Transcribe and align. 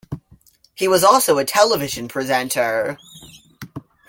He 0.73 0.87
was 0.87 1.03
also 1.03 1.37
a 1.37 1.45
television 1.45 2.07
presenter. 2.07 2.97